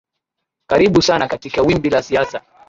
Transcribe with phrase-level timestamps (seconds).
[0.67, 2.41] karibu sana katika wimbi la siasa